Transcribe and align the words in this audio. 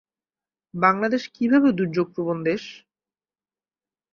বাংলাদেশ 0.73 1.23
কিভাবে 1.35 1.69
দুর্যোগপ্রবণ 1.71 2.37
দেশ? 2.43 2.63